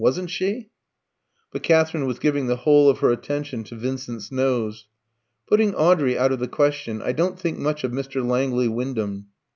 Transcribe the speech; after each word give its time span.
Wasn't 0.03 0.31
she?" 0.31 0.71
But 1.51 1.61
Katherine 1.61 2.07
was 2.07 2.17
giving 2.17 2.47
the 2.47 2.55
whole 2.55 2.89
of 2.89 2.97
her 3.01 3.11
attention 3.11 3.63
to 3.65 3.75
Vincent's 3.75 4.31
nose. 4.31 4.87
"Putting 5.45 5.75
Audrey 5.75 6.17
out 6.17 6.31
of 6.31 6.39
the 6.39 6.47
question, 6.47 7.03
I 7.03 7.11
don't 7.11 7.39
think 7.39 7.59
much 7.59 7.83
of 7.83 7.91
Mr. 7.91 8.25
Langley 8.27 8.67
Wyndham. 8.67 9.27